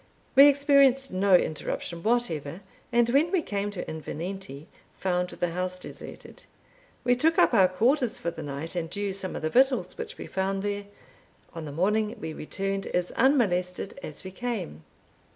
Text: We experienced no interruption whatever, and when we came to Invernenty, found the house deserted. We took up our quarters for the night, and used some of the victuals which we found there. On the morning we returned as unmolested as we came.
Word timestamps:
We 0.35 0.47
experienced 0.47 1.13
no 1.13 1.35
interruption 1.35 2.01
whatever, 2.01 2.61
and 2.91 3.07
when 3.09 3.31
we 3.31 3.43
came 3.43 3.69
to 3.69 3.85
Invernenty, 3.87 4.65
found 4.97 5.29
the 5.29 5.51
house 5.51 5.77
deserted. 5.77 6.45
We 7.03 7.15
took 7.15 7.37
up 7.37 7.53
our 7.53 7.67
quarters 7.67 8.17
for 8.17 8.31
the 8.31 8.41
night, 8.41 8.75
and 8.75 8.95
used 8.95 9.19
some 9.19 9.35
of 9.35 9.43
the 9.43 9.49
victuals 9.51 9.95
which 9.99 10.17
we 10.17 10.25
found 10.25 10.63
there. 10.63 10.85
On 11.53 11.65
the 11.65 11.71
morning 11.71 12.17
we 12.19 12.33
returned 12.33 12.87
as 12.87 13.11
unmolested 13.11 13.99
as 14.01 14.23
we 14.23 14.31
came. 14.31 14.83